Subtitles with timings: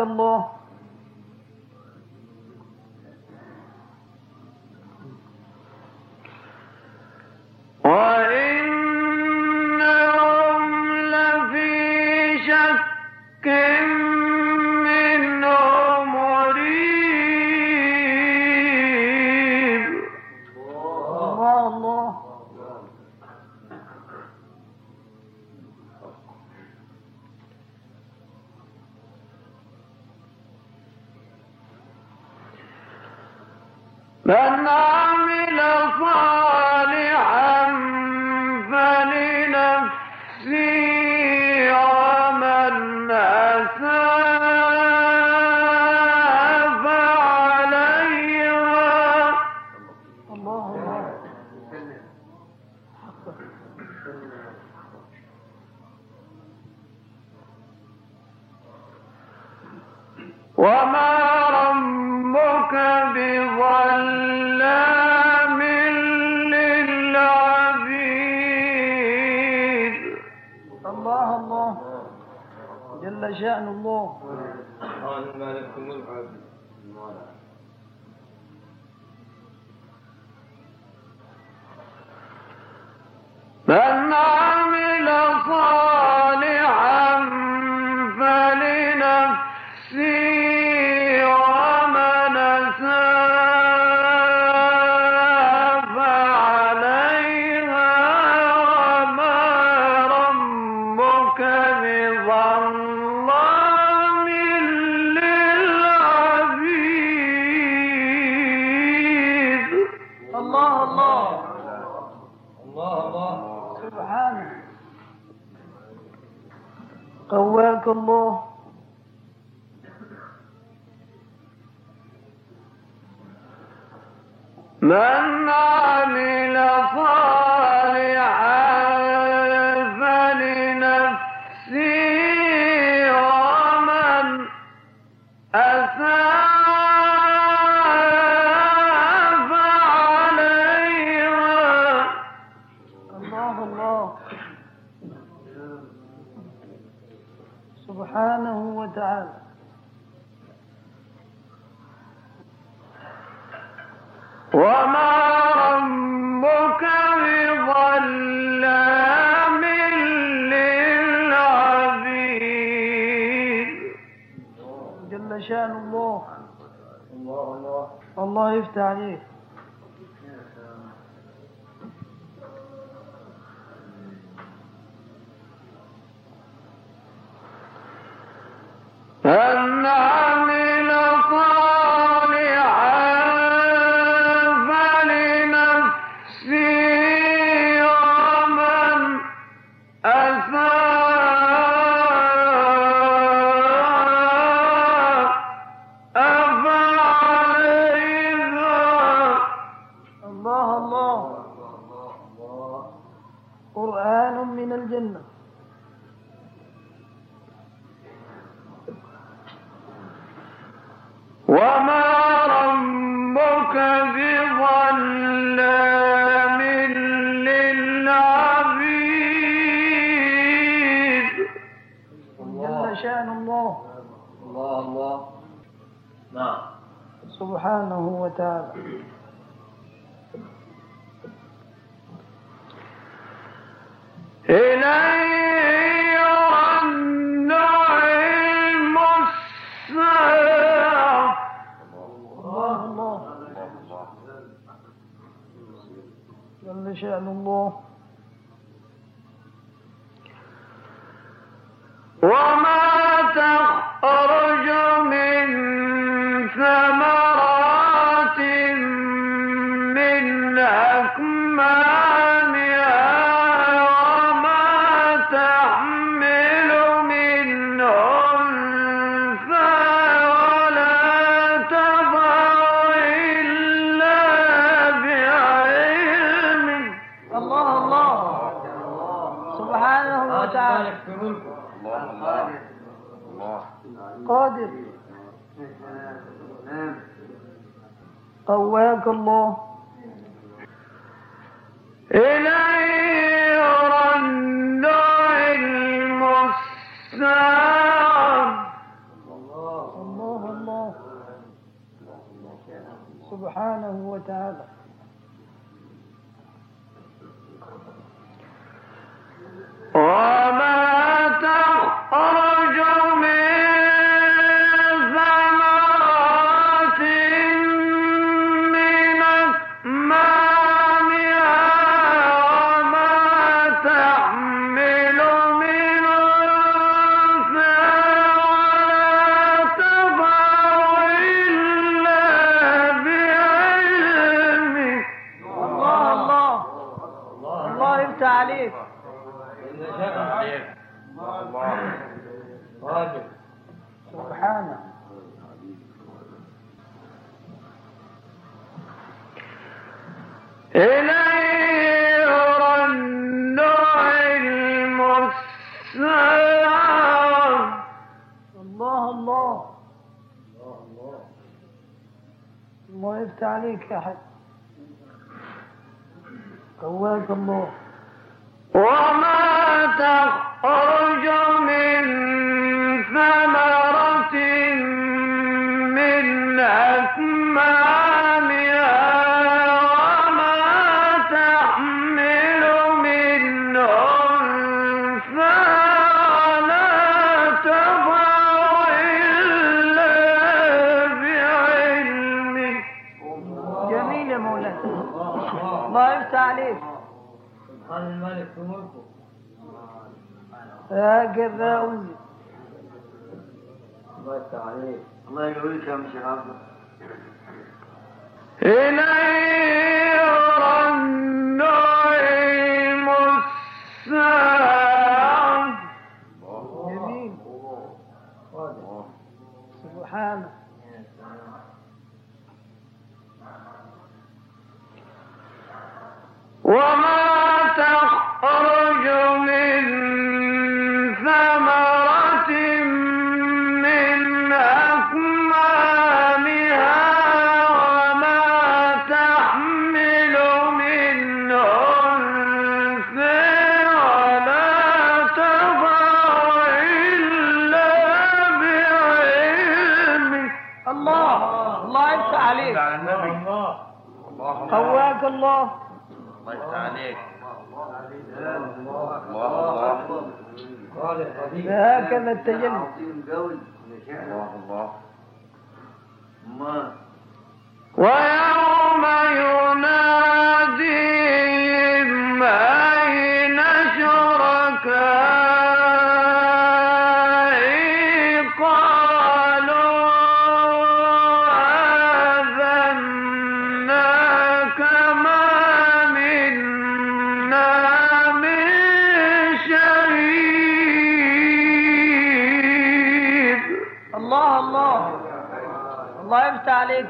[0.00, 0.49] الله.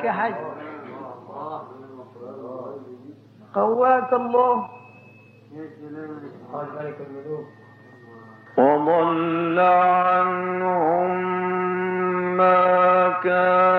[0.04, 0.34] يا حاج
[3.54, 4.68] قواك الله.
[8.58, 11.10] وضل عنهم
[12.36, 13.69] ما كانوا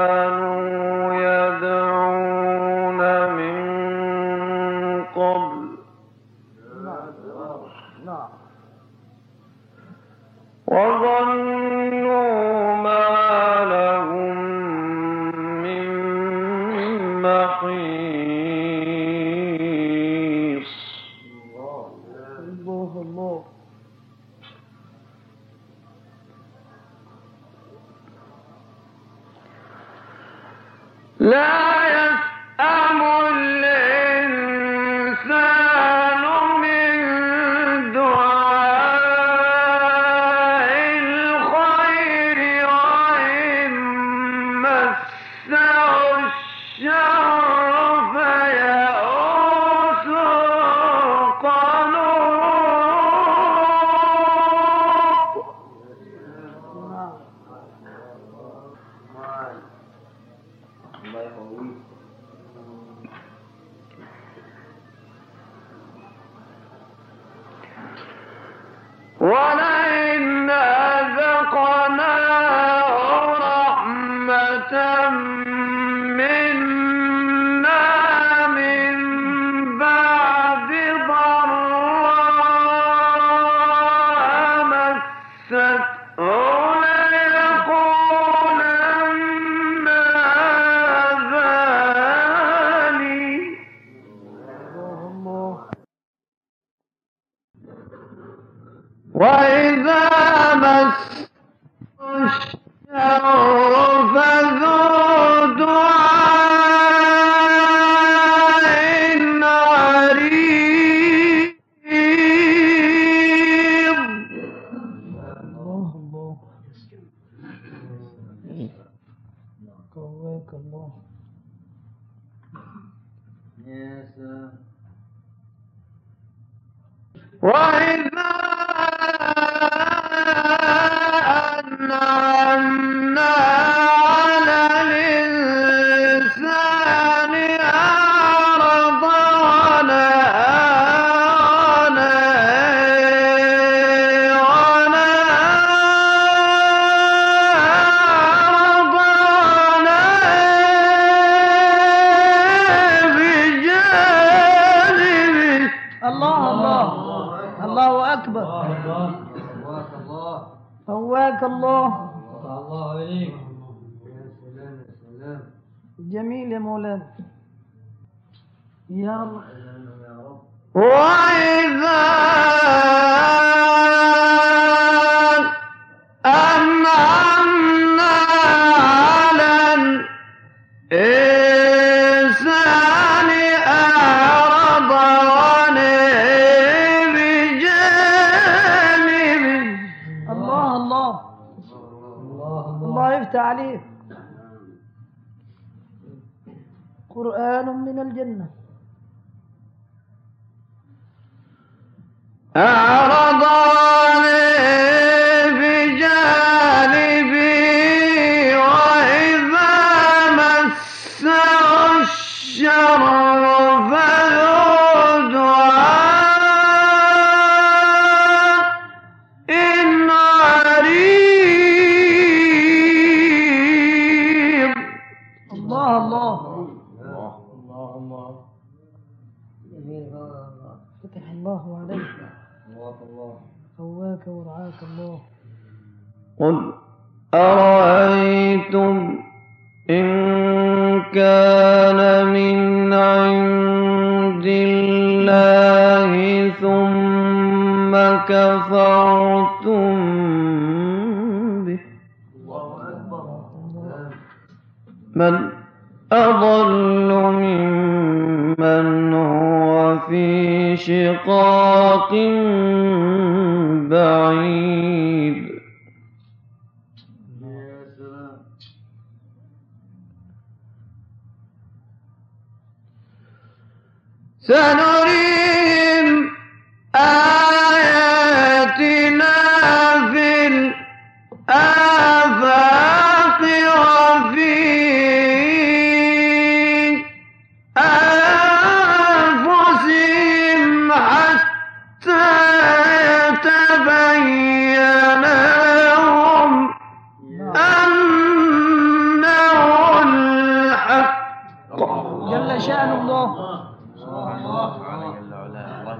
[302.71, 303.27] شأن الله.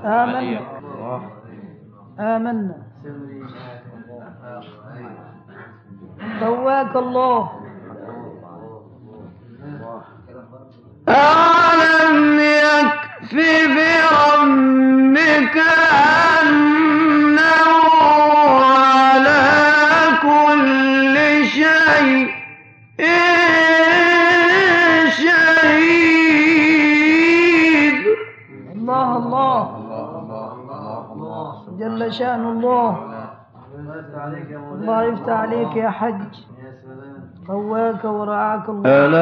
[0.05, 0.59] آمنا
[2.19, 2.77] آمنا.
[6.41, 7.51] قواك الله.
[11.09, 15.57] ألم يكفي بربك
[34.91, 36.21] الله يفتح عليك يا حج.
[37.47, 38.89] قواك ورعاك الله.
[38.89, 39.21] ألا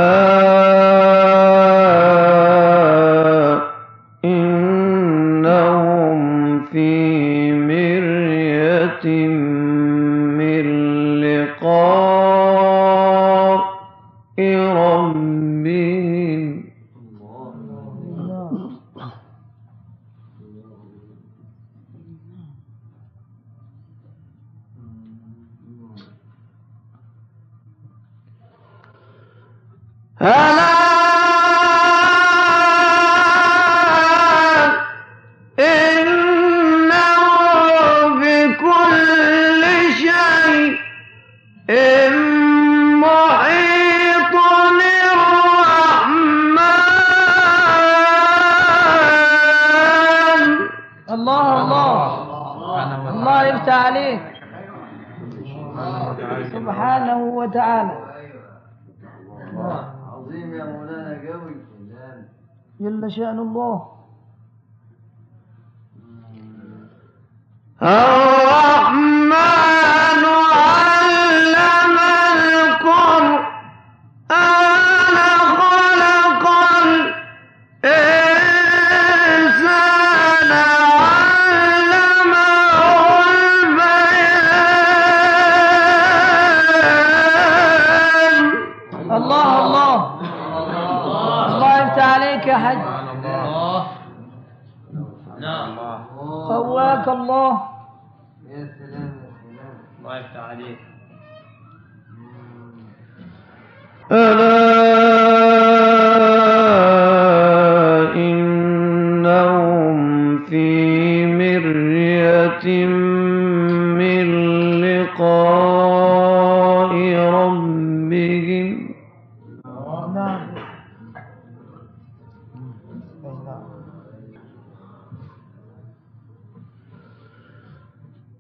[120.30, 120.70] 嗯，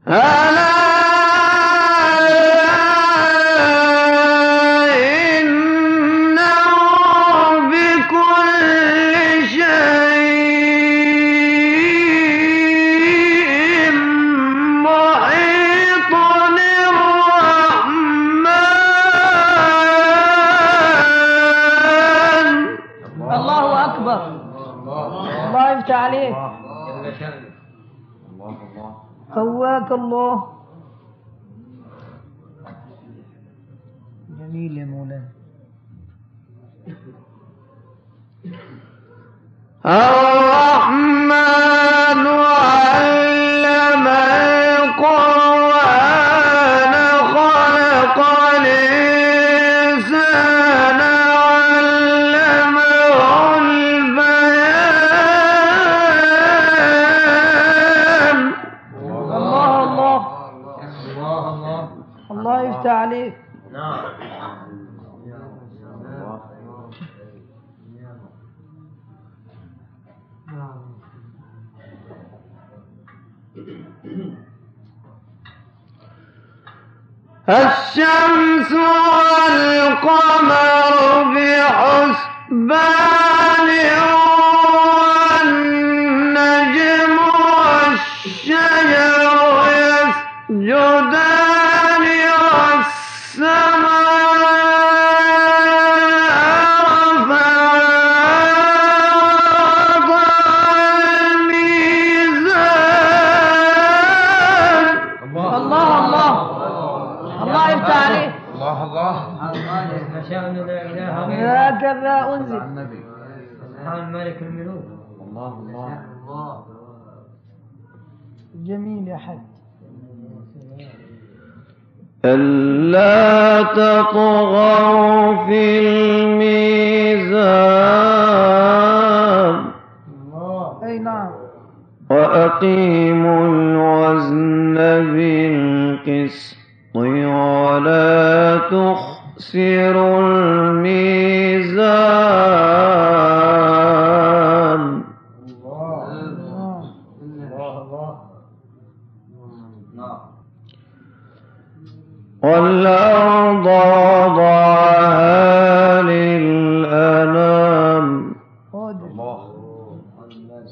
[0.05, 0.48] 那啊。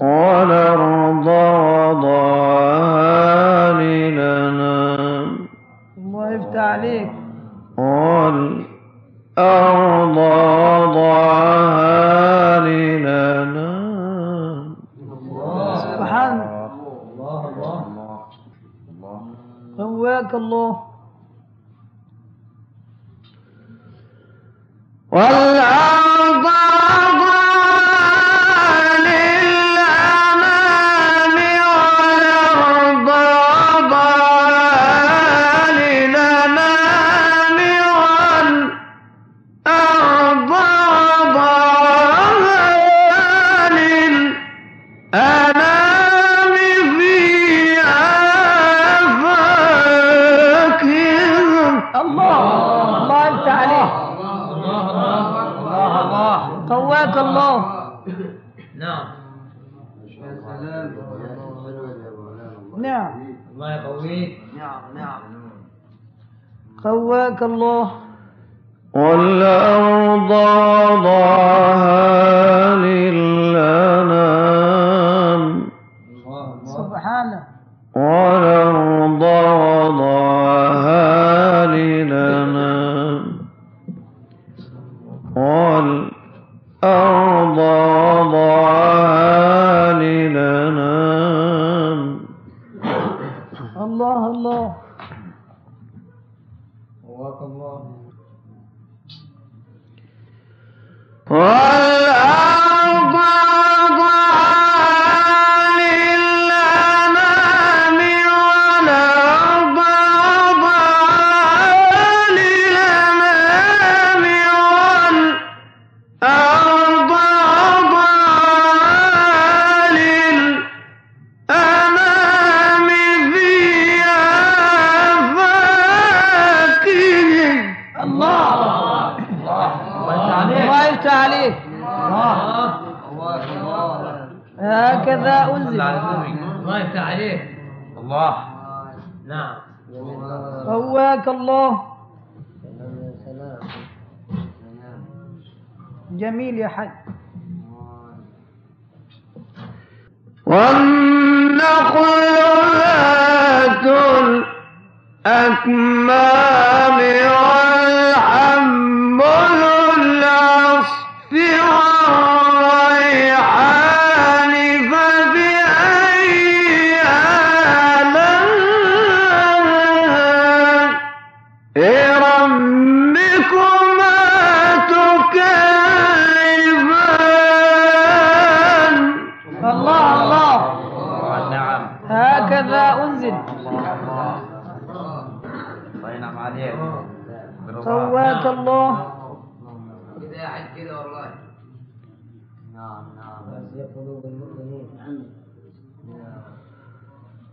[0.01, 1.45] قال رضا
[1.91, 3.71] وضعها
[4.11, 4.95] لنا.
[5.97, 7.11] الله يفتح عليك.
[7.77, 8.65] قال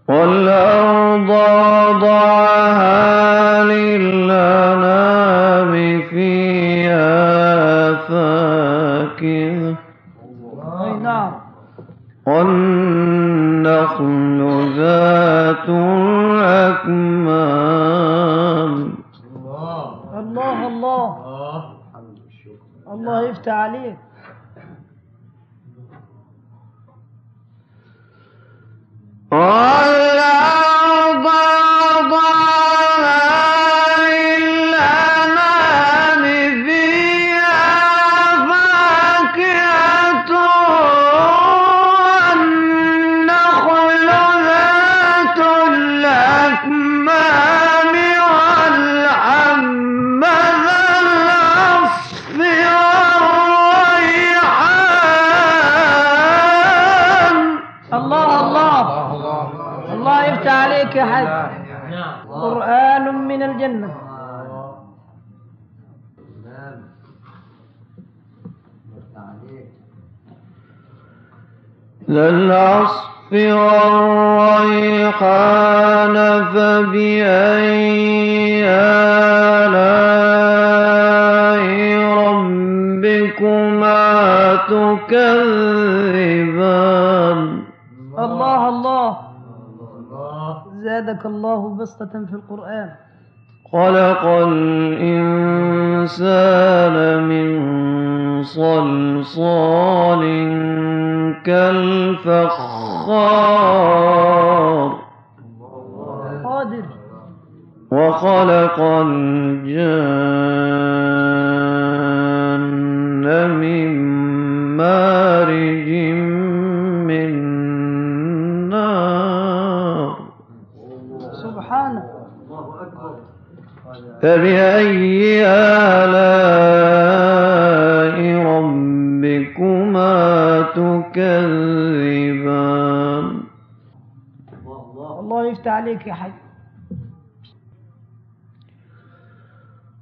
[0.09, 2.13] والأرض وضعها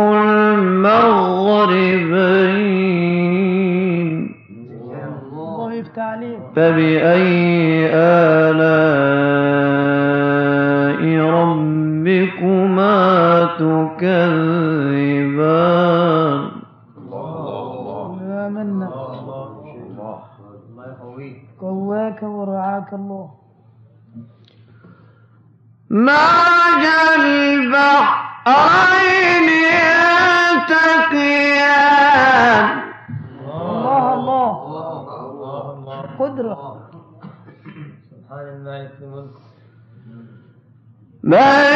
[3.37, 4.37] المغربين
[6.57, 8.77] فبأي آلاء
[11.31, 12.97] ربكما
[13.59, 14.56] تكذبون
[25.97, 26.85] مرج
[27.17, 28.27] البحرين
[36.19, 36.91] قدرة.
[38.11, 38.99] سبحان الملك.
[41.25, 41.76] الملك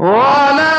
[0.00, 0.69] ولا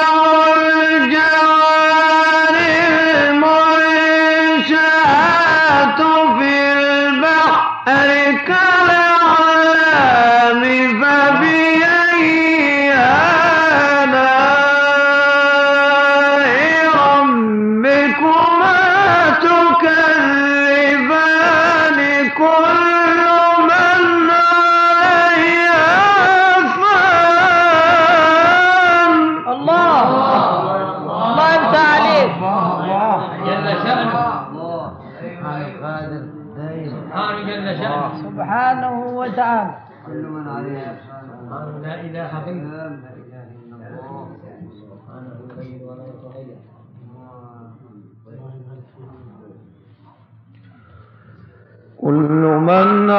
[52.01, 53.09] كل من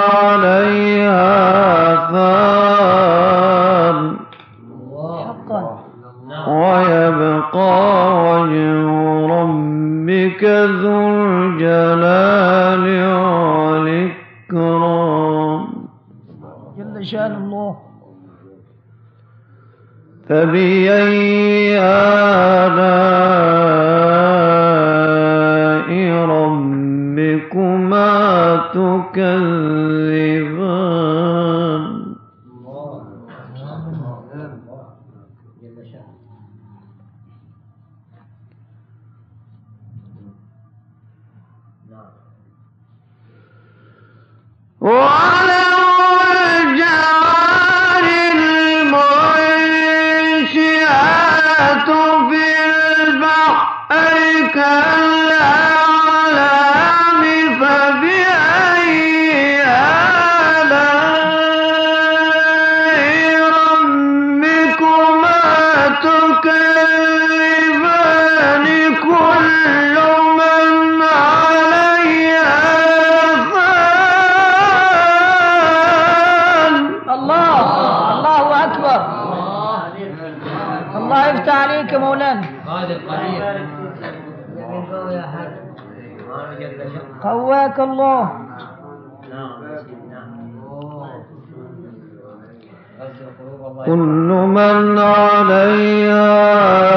[93.87, 96.27] كل من عليها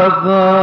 [0.09, 0.54] فان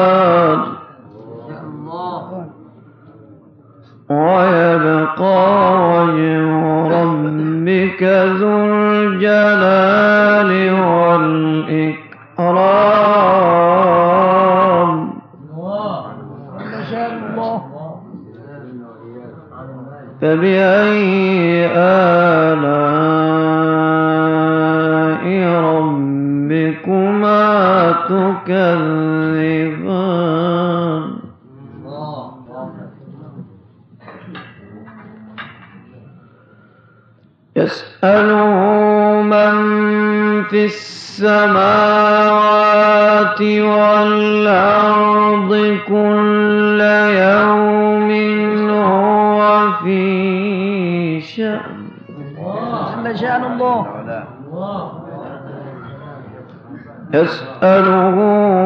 [57.14, 58.16] يسأله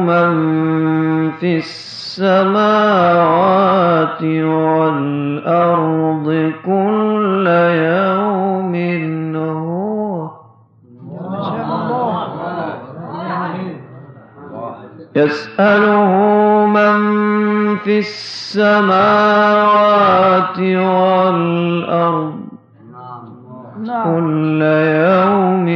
[0.01, 0.33] من
[1.31, 2.63] في السماوات
[4.23, 4.92] والأرض
[15.23, 16.13] يسأله
[16.67, 16.99] من
[17.79, 18.99] في السماوات
[20.59, 22.41] والأرض
[24.05, 25.69] كل يوم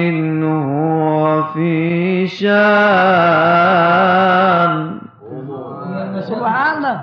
[0.43, 2.57] هو في شان.
[6.21, 6.97] سبحان الله.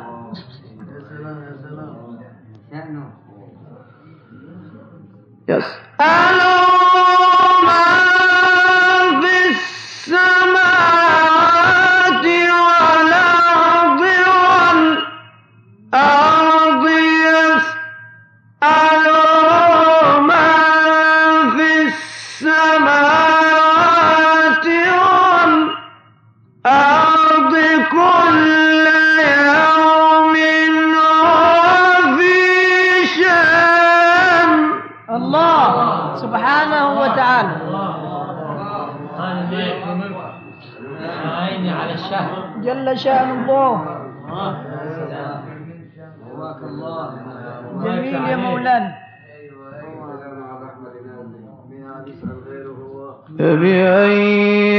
[5.49, 6.42] يسأله
[53.39, 54.72] فبأي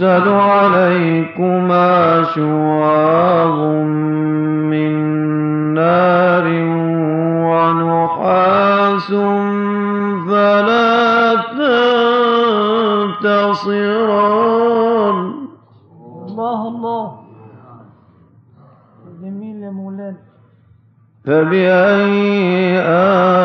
[0.00, 3.58] يرسل عليكما شواظ
[4.70, 4.92] من
[5.74, 6.46] نار
[7.50, 9.10] ونحاس
[10.28, 11.34] فلا
[13.18, 13.98] تنتصران
[16.28, 17.06] الله الله.
[19.22, 20.16] جميل يا مولانا.
[21.24, 23.37] فبأي آه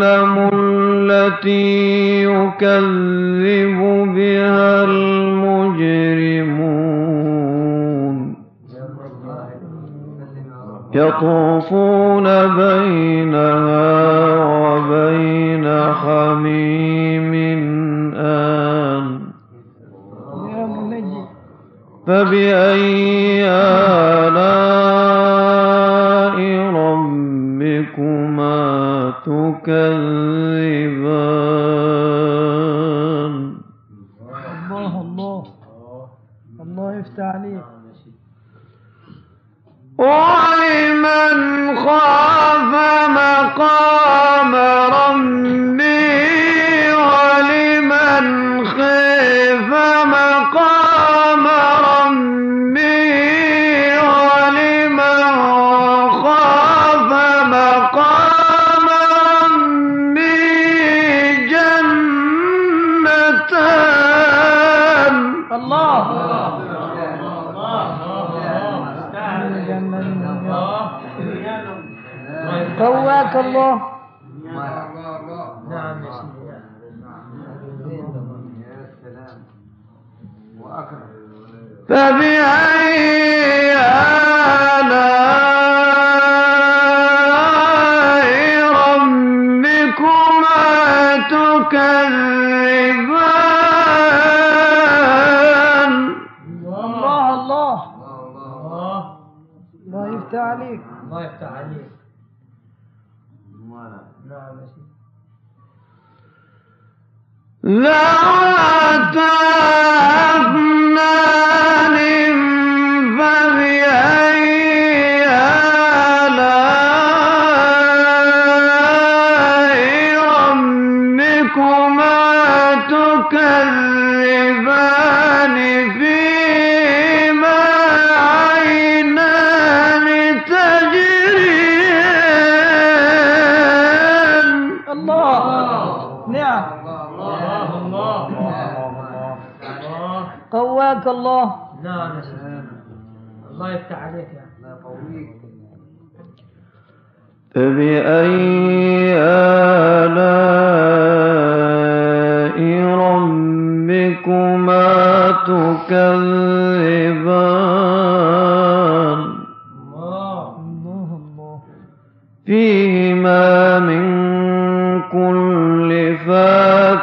[0.00, 3.80] جهنم التي يكذب
[4.14, 5.60] بها المجرمون.
[10.94, 12.24] يطوفون
[12.56, 13.90] بينها
[14.44, 17.34] وبين حميم
[18.16, 19.20] آن.
[22.06, 24.79] فبأي آلام
[29.64, 30.09] كذا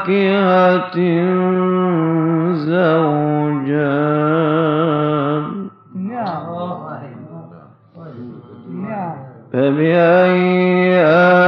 [0.08, 0.98] فاكهة
[2.54, 3.98] زوجان.
[9.54, 11.47] فبأي آلاء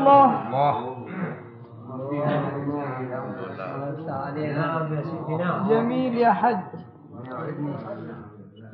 [0.00, 0.30] الله.
[5.70, 6.56] جميل يا حج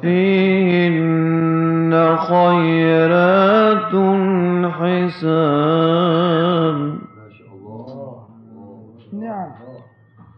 [0.00, 3.92] فيهن خيرات
[4.72, 6.78] حسان.
[7.16, 8.26] ما شاء الله
[9.12, 9.52] نعم.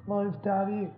[0.09, 0.91] الله يفتح عليك.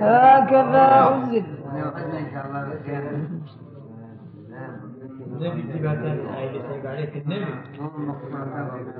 [0.00, 1.44] هكذا أنزل.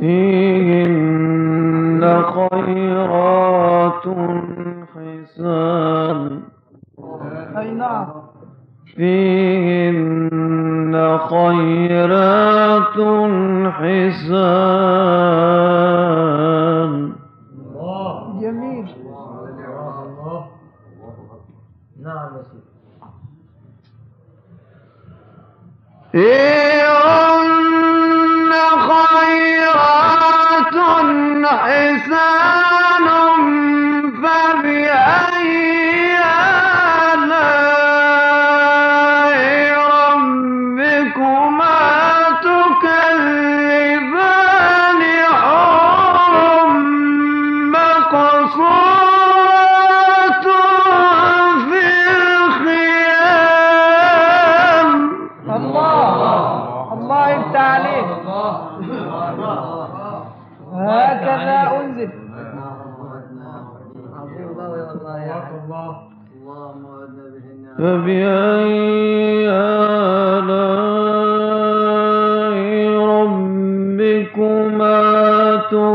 [0.03, 0.09] إيه.
[0.09, 0.44] إيه.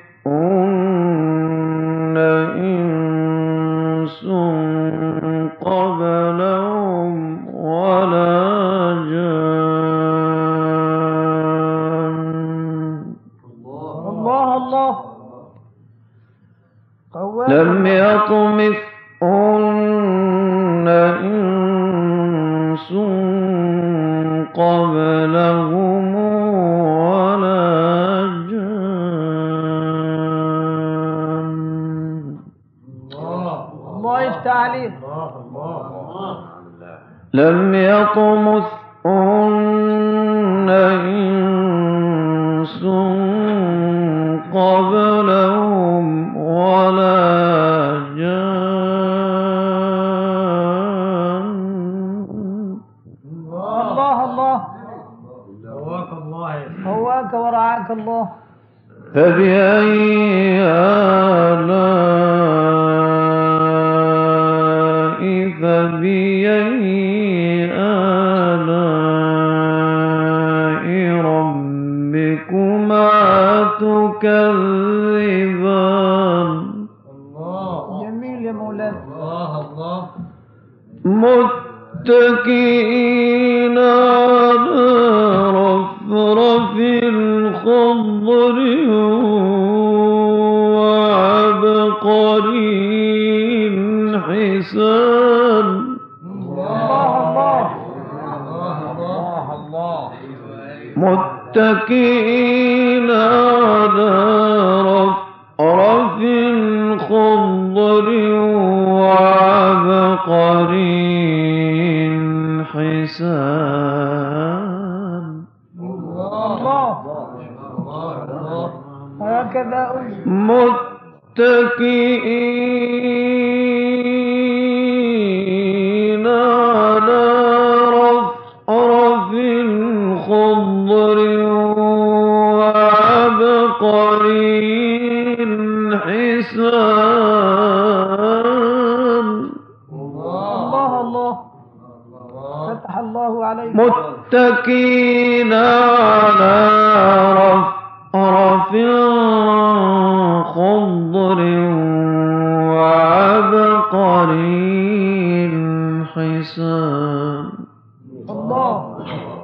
[158.29, 158.97] الله.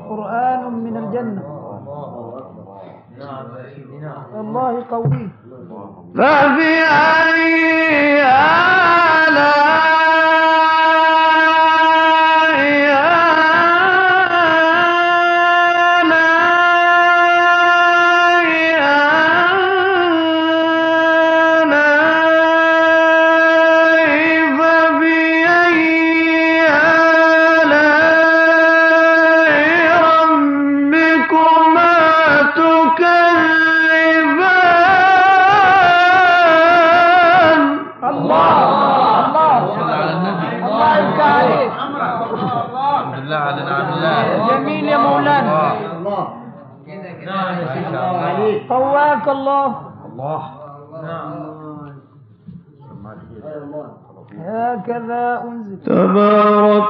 [0.09, 0.61] قرآن
[4.39, 5.29] الله قوي.
[6.15, 7.72] فبأي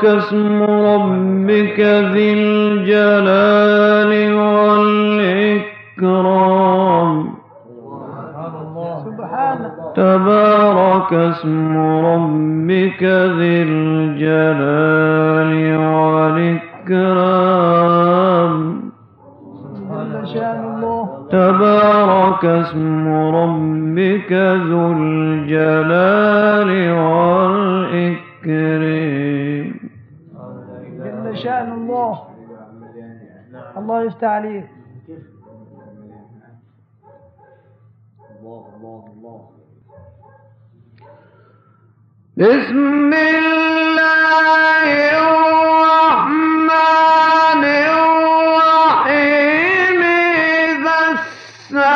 [0.06, 0.73] قسم
[34.34, 34.66] عليه
[38.40, 39.40] الله الله الله.
[42.38, 44.86] بسم الله
[45.24, 46.44] الرحمن
[48.74, 49.22] الرحيم.
[50.02, 51.94] إذا السماء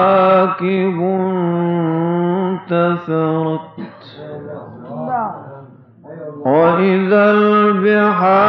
[2.71, 3.61] انتثرت
[5.07, 5.31] نعم.
[6.45, 8.48] وإذا البحار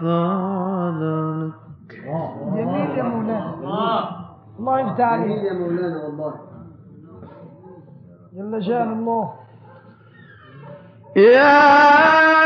[0.00, 1.52] فعدلك
[2.54, 3.50] جميل يا مولانا.
[4.58, 5.26] الله يفتح عليك.
[5.26, 6.34] جميل يا مولانا والله.
[8.34, 9.24] جل شأن الله.
[11.16, 12.37] يا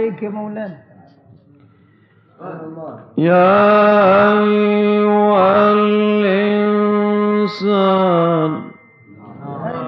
[0.00, 0.78] عليك يا مولانا.
[3.18, 7.50] يا أيها الإنسان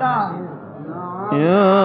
[0.01, 1.33] نعم.
[1.33, 1.82] يا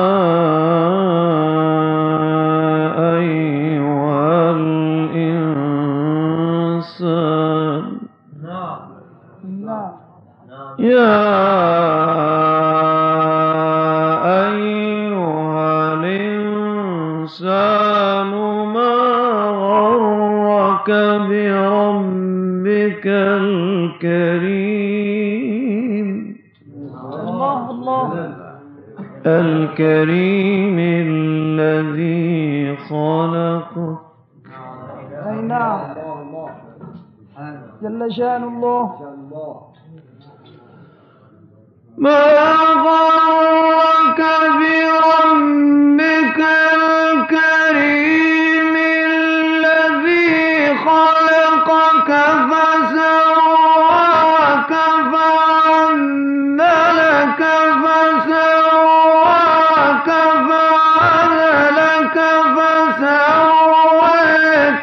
[29.80, 33.73] الكريم الذي خلق.
[35.28, 35.80] أي نعم.
[37.82, 39.06] جل شأن الله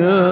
[0.00, 0.31] يا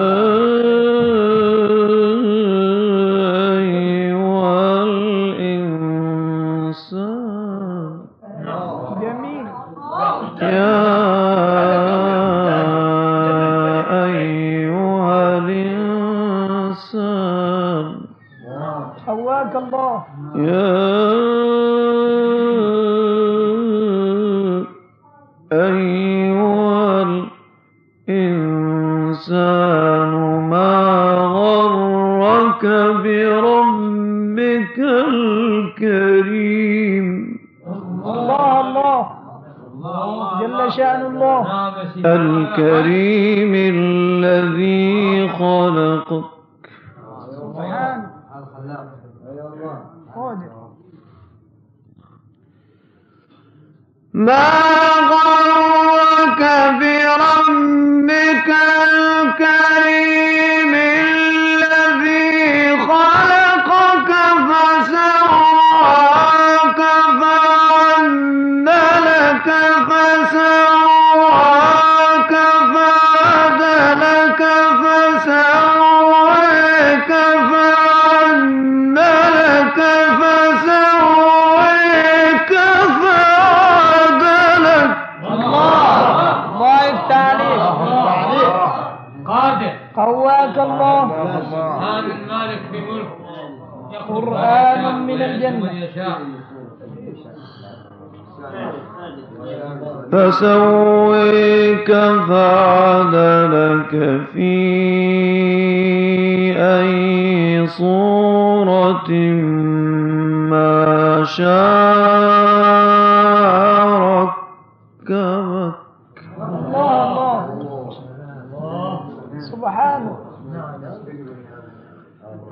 [119.61, 120.17] سبحانه.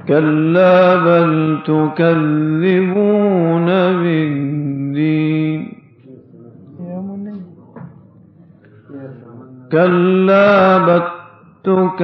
[0.07, 3.65] كلا بل تكذبون
[4.01, 5.61] بالدين.
[9.71, 11.01] كلا بل
[11.63, 12.03] تكذبون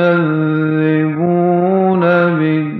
[2.39, 2.75] بالدين.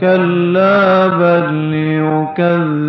[0.00, 2.81] كلا بل يكذبون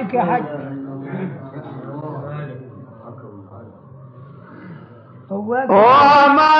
[0.00, 0.44] عليك حج
[5.30, 6.50] وما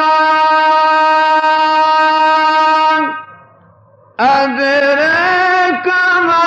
[4.21, 5.87] أدراك
[6.29, 6.47] ما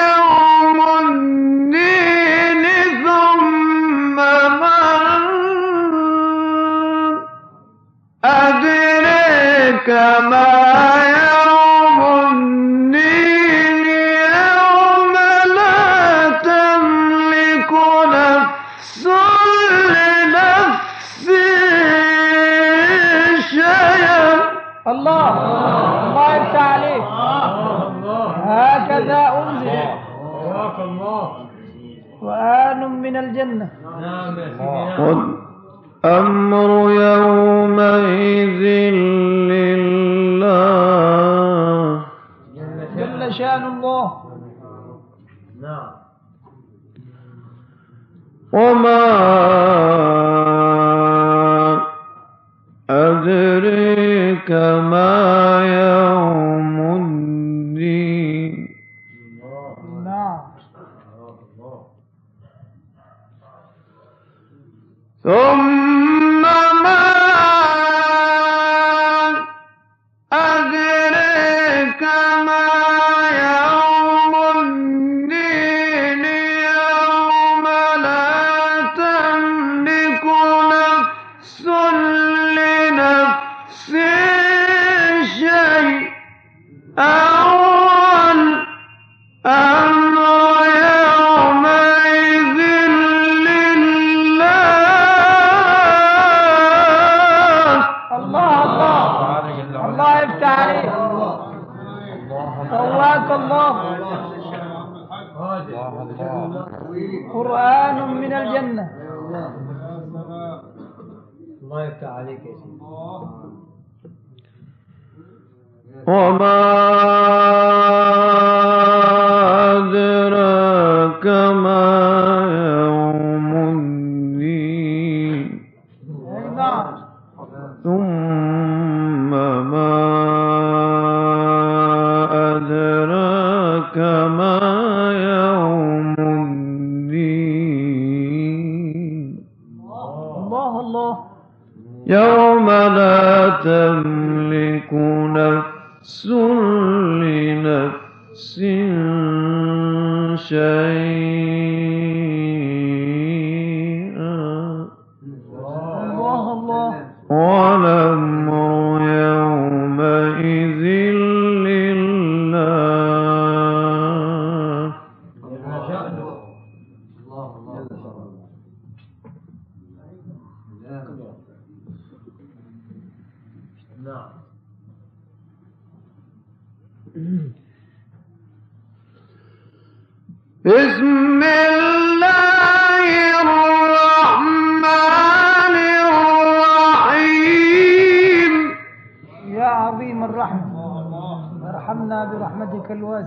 [0.00, 0.78] يوم
[1.08, 2.64] الدين
[3.04, 4.80] ثم ما
[8.24, 9.88] أدراك
[10.30, 10.99] ما
[33.40, 33.68] الجنه
[34.00, 34.38] نعم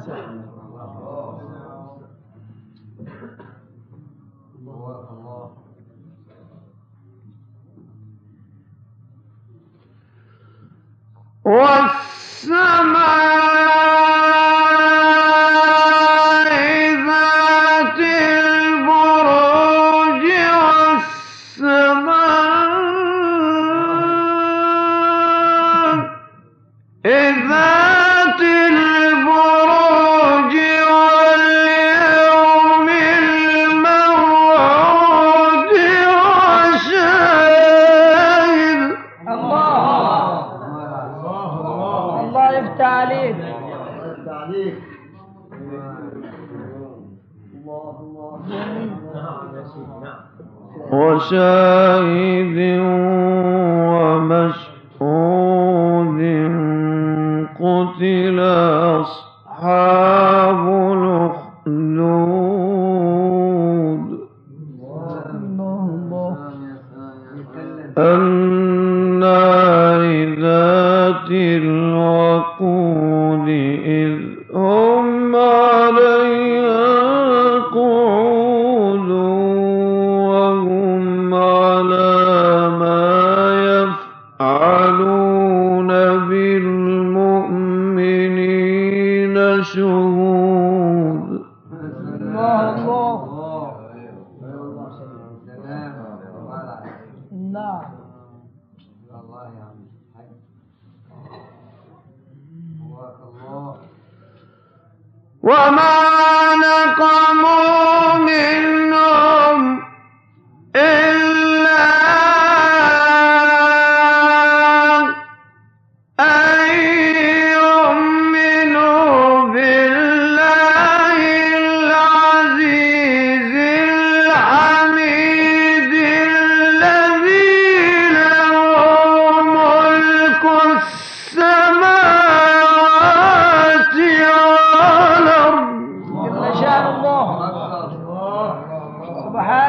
[0.06, 0.43] Exactly.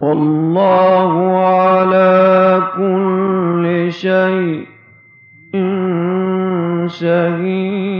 [0.00, 1.12] والله
[1.46, 2.10] على
[2.76, 4.66] كل شيء
[6.88, 7.93] شهيد.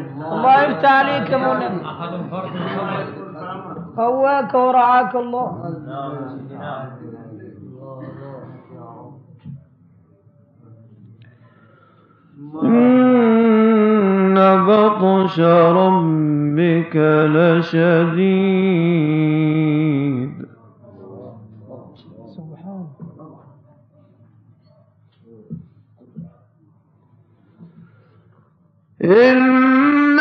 [0.00, 1.68] الله يفتح عليك يا منى
[4.54, 5.48] ورعاك الله.
[12.64, 14.34] إن
[14.66, 16.96] بطش ربك
[17.34, 19.00] لشديد.
[29.04, 30.20] إن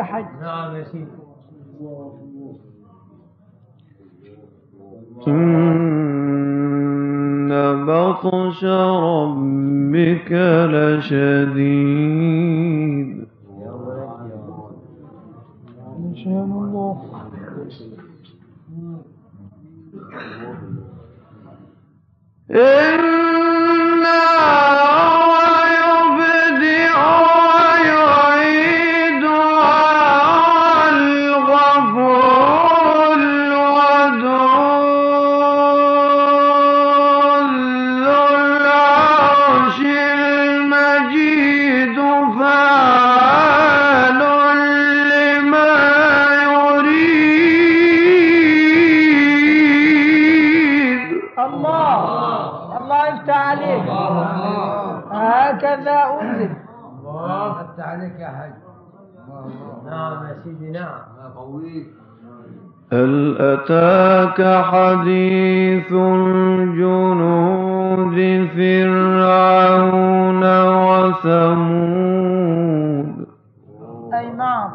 [0.00, 1.06] احد نعم يا سيدي.
[5.28, 5.86] إن
[7.86, 10.32] بطش ربك
[10.72, 11.66] لشديد.
[15.98, 17.02] إن شاء الله
[22.50, 23.05] إن
[62.96, 67.36] هل أتاك حديث الجنود
[68.56, 70.42] فرعون
[70.76, 71.96] وثمود؟
[74.38, 74.70] نعم.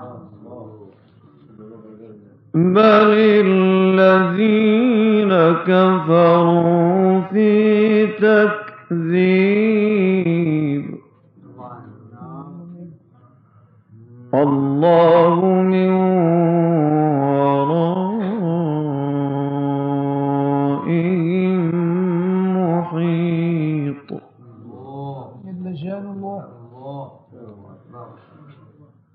[2.54, 3.10] بل
[3.46, 5.34] الذين
[5.68, 6.51] كفروا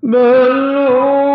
[0.07, 1.26] بل هو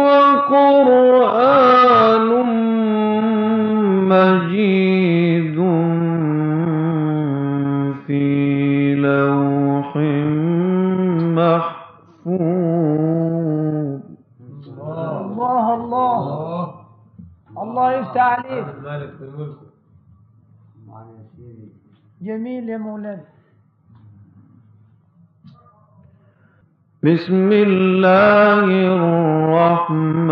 [27.05, 28.65] بسم الله
[28.95, 30.31] الرحمن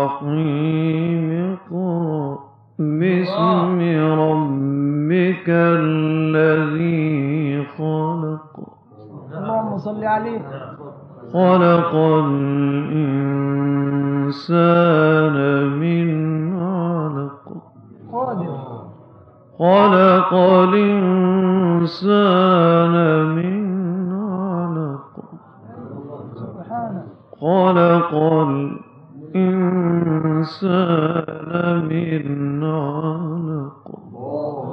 [0.00, 1.52] الرحيم.
[1.52, 2.38] اقرأ
[2.78, 3.78] باسم
[4.20, 8.52] ربك الذي خلق.
[9.38, 10.40] اللهم صل عليه.
[11.32, 12.46] خلق الإنسان
[15.82, 16.08] من
[16.62, 17.46] علق.
[19.58, 20.94] خلق الإنسان
[23.36, 23.51] من
[27.52, 28.10] خلق
[29.34, 31.50] الإنسان
[31.92, 32.24] من
[32.64, 33.84] علق.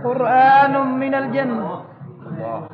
[0.03, 1.81] قرآن من الجنة
[2.27, 2.67] الله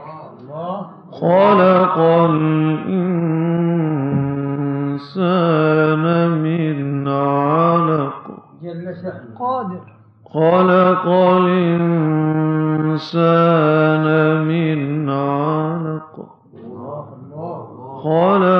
[1.12, 3.14] خلق الإنسان
[6.30, 8.22] من علق.
[8.62, 9.38] جل شأنه.
[9.38, 9.80] قادر.
[10.34, 11.96] خلق الإنسان
[14.46, 16.14] من علق.
[18.04, 18.53] خلق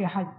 [0.00, 0.29] que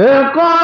[0.00, 0.59] اقرأ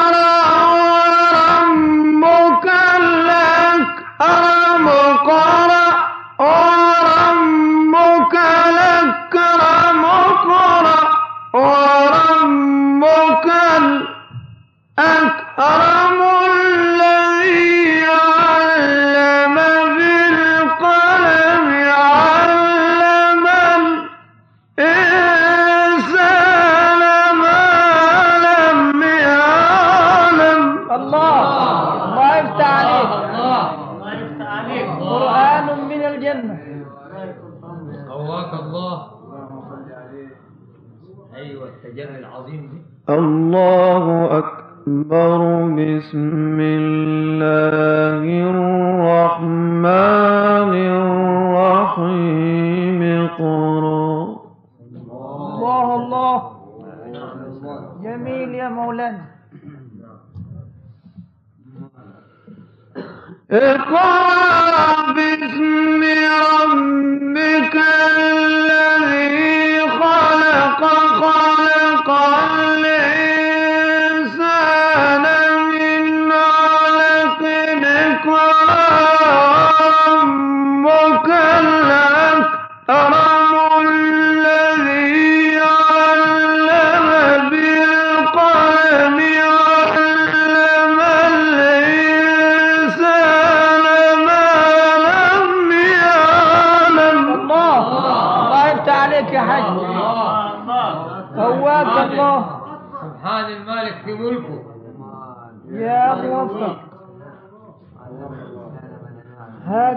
[35.37, 36.57] قرآن من الجنة.
[38.09, 38.97] قواك الله.
[41.35, 42.79] أيوه التجلي العظيم دي.
[43.13, 44.05] الله
[44.37, 45.39] أكبر
[45.77, 48.23] بسم الله
[48.53, 53.01] الرحمن الرحيم.
[53.37, 54.37] قرأ
[55.53, 56.39] الله الله.
[58.03, 59.26] جميل يا مولانا.
[63.51, 67.75] اقرأ باسم ربك
[68.17, 71.06] الذي خلق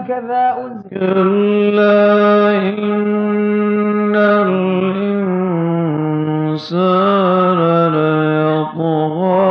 [0.01, 0.89] هكذا أنزل.
[0.89, 4.79] كلا إن الإنسان
[7.93, 9.41] ليطغى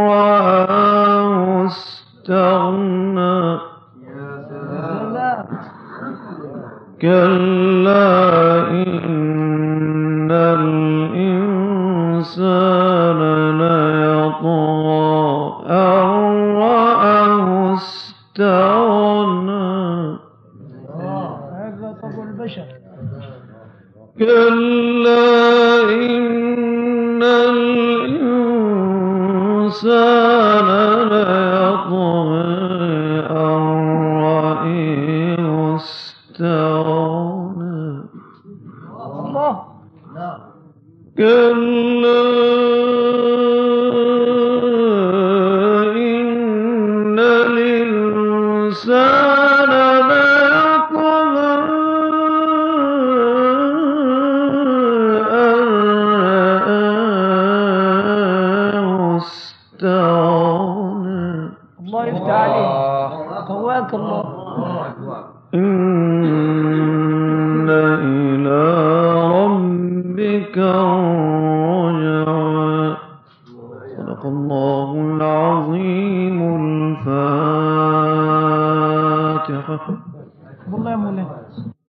[0.00, 3.38] رآه استغنى
[4.06, 5.46] يا سلام.